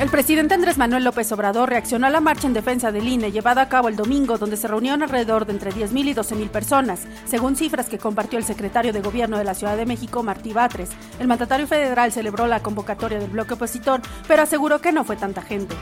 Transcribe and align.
El 0.00 0.08
presidente 0.08 0.54
Andrés 0.54 0.78
Manuel 0.78 1.04
López 1.04 1.30
Obrador 1.30 1.68
reaccionó 1.68 2.06
a 2.06 2.10
la 2.10 2.22
marcha 2.22 2.46
en 2.46 2.54
defensa 2.54 2.90
del 2.90 3.06
INE 3.06 3.32
llevada 3.32 3.60
a 3.60 3.68
cabo 3.68 3.88
el 3.88 3.96
domingo, 3.96 4.38
donde 4.38 4.56
se 4.56 4.66
reunieron 4.66 5.02
alrededor 5.02 5.44
de 5.44 5.52
entre 5.52 5.72
10.000 5.72 6.08
y 6.08 6.14
12.000 6.14 6.48
personas, 6.48 7.02
según 7.26 7.54
cifras 7.54 7.90
que 7.90 7.98
compartió 7.98 8.38
el 8.38 8.46
secretario 8.46 8.94
de 8.94 9.02
Gobierno 9.02 9.36
de 9.36 9.44
la 9.44 9.52
Ciudad 9.52 9.76
de 9.76 9.84
México, 9.84 10.22
Martí 10.22 10.54
Batres. 10.54 10.88
El 11.18 11.28
mandatario 11.28 11.66
federal 11.66 12.12
celebró 12.12 12.46
la 12.46 12.60
convocatoria 12.60 13.18
del 13.18 13.28
bloque 13.28 13.52
opositor, 13.52 14.00
pero 14.26 14.42
aseguró 14.42 14.80
que 14.80 14.90
no 14.90 15.04
fue 15.04 15.16
tanta 15.16 15.42
gente. 15.42 15.76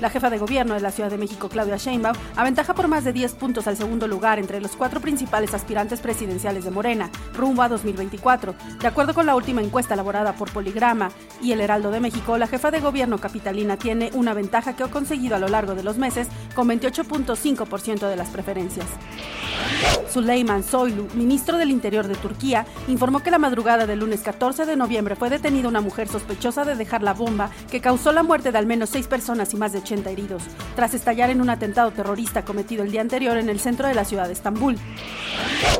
La 0.00 0.10
jefa 0.10 0.30
de 0.30 0.38
Gobierno 0.38 0.74
de 0.74 0.80
la 0.80 0.92
Ciudad 0.92 1.10
de 1.10 1.18
México, 1.18 1.48
Claudia 1.48 1.78
Sheinbaum, 1.78 2.16
aventaja 2.36 2.74
por 2.74 2.86
más 2.86 3.02
de 3.02 3.12
10 3.12 3.34
puntos 3.34 3.66
al 3.66 3.76
segundo 3.76 4.06
lugar 4.06 4.38
entre 4.38 4.60
los 4.60 4.76
cuatro 4.76 5.00
principales 5.00 5.52
aspirantes 5.52 6.00
presidenciales 6.00 6.62
de 6.64 6.70
Morena, 6.70 7.10
rumbo 7.34 7.62
a 7.62 7.68
2024. 7.68 8.54
De 8.80 8.86
acuerdo 8.86 9.14
con 9.14 9.26
la 9.26 9.34
última 9.34 9.62
encuesta 9.62 9.94
elaborada 9.94 10.32
por 10.34 10.52
Poligrama 10.52 11.10
y 11.42 11.52
el 11.52 11.60
Heraldo 11.60 11.90
de 11.90 12.00
México, 12.00 12.38
la 12.38 12.46
jefa 12.46 12.70
de 12.70 12.80
Gobierno 12.80 12.99
gobierno 13.00 13.18
capitalina 13.18 13.78
tiene 13.78 14.10
una 14.12 14.34
ventaja 14.34 14.76
que 14.76 14.82
ha 14.82 14.88
conseguido 14.88 15.34
a 15.34 15.38
lo 15.38 15.48
largo 15.48 15.74
de 15.74 15.82
los 15.82 15.96
meses 15.96 16.28
con 16.54 16.68
28.5% 16.68 18.10
de 18.10 18.16
las 18.16 18.28
preferencias. 18.28 18.88
Suleyman 20.10 20.64
Soylu, 20.64 21.08
ministro 21.14 21.56
del 21.56 21.70
Interior 21.70 22.08
de 22.08 22.16
Turquía, 22.16 22.66
informó 22.88 23.22
que 23.22 23.30
la 23.30 23.38
madrugada 23.38 23.86
del 23.86 24.00
lunes 24.00 24.20
14 24.20 24.66
de 24.66 24.76
noviembre 24.76 25.16
fue 25.16 25.30
detenida 25.30 25.68
una 25.68 25.80
mujer 25.80 26.08
sospechosa 26.08 26.64
de 26.64 26.74
dejar 26.74 27.02
la 27.02 27.14
bomba 27.14 27.50
que 27.70 27.80
causó 27.80 28.12
la 28.12 28.22
muerte 28.22 28.52
de 28.52 28.58
al 28.58 28.66
menos 28.66 28.90
seis 28.90 29.06
personas 29.06 29.54
y 29.54 29.56
más 29.56 29.72
de 29.72 29.78
80 29.78 30.10
heridos, 30.10 30.42
tras 30.74 30.94
estallar 30.94 31.30
en 31.30 31.40
un 31.40 31.50
atentado 31.50 31.90
terrorista 31.92 32.44
cometido 32.44 32.82
el 32.82 32.90
día 32.90 33.00
anterior 33.00 33.36
en 33.36 33.48
el 33.48 33.60
centro 33.60 33.86
de 33.86 33.94
la 33.94 34.04
ciudad 34.04 34.26
de 34.26 34.32
Estambul. 34.32 34.76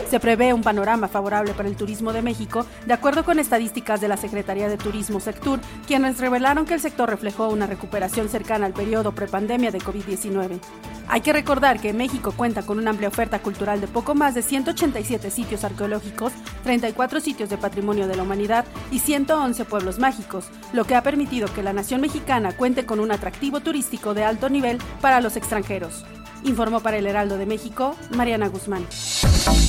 Se 0.08 0.20
prevé 0.20 0.52
un 0.52 0.62
panorama 0.62 1.08
favorable 1.08 1.52
para 1.52 1.68
el 1.68 1.76
turismo 1.76 2.12
de 2.12 2.22
México, 2.22 2.66
de 2.86 2.92
acuerdo 2.92 3.24
con 3.24 3.38
estadísticas 3.38 4.00
de 4.00 4.08
la 4.08 4.16
Secretaría 4.16 4.68
de 4.68 4.76
Turismo 4.76 5.20
Sectur, 5.20 5.60
quienes 5.86 6.18
revelaron 6.18 6.66
que 6.66 6.74
el 6.74 6.80
sector 6.80 7.08
reflejó 7.08 7.48
una 7.48 7.66
recuperación 7.66 8.28
cercana 8.28 8.66
al 8.66 8.72
periodo 8.72 9.12
prepandemia 9.12 9.70
de 9.70 9.78
COVID-19. 9.78 10.60
Hay 11.08 11.22
que 11.22 11.32
recordar 11.32 11.80
que 11.80 11.92
México 11.92 12.32
cuenta 12.36 12.62
con 12.62 12.78
una 12.78 12.90
amplia 12.90 13.08
oferta 13.08 13.40
cultural 13.40 13.79
de 13.80 13.88
poco 13.88 14.14
más 14.14 14.34
de 14.34 14.42
187 14.42 15.30
sitios 15.30 15.64
arqueológicos, 15.64 16.32
34 16.64 17.20
sitios 17.20 17.50
de 17.50 17.58
patrimonio 17.58 18.06
de 18.06 18.16
la 18.16 18.22
humanidad 18.22 18.64
y 18.90 18.98
111 18.98 19.64
pueblos 19.64 19.98
mágicos, 19.98 20.46
lo 20.72 20.84
que 20.84 20.94
ha 20.94 21.02
permitido 21.02 21.52
que 21.52 21.62
la 21.62 21.72
nación 21.72 22.00
mexicana 22.00 22.52
cuente 22.52 22.86
con 22.86 23.00
un 23.00 23.12
atractivo 23.12 23.60
turístico 23.60 24.14
de 24.14 24.24
alto 24.24 24.48
nivel 24.48 24.78
para 25.00 25.20
los 25.20 25.36
extranjeros. 25.36 26.04
Informó 26.44 26.80
para 26.80 26.96
el 26.96 27.06
Heraldo 27.06 27.36
de 27.36 27.46
México, 27.46 27.96
Mariana 28.16 28.48
Guzmán. 28.48 28.86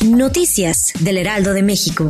Noticias 0.06 0.94
del 1.00 1.18
Heraldo 1.18 1.54
de 1.54 1.64
México. 1.64 2.10